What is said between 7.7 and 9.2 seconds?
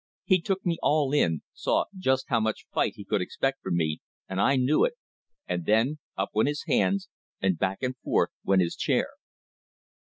and forth went his chair."